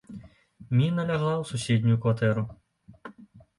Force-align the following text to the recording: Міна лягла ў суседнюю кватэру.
Міна 0.77 1.05
лягла 1.11 1.35
ў 1.41 1.43
суседнюю 1.51 1.97
кватэру. 2.07 2.43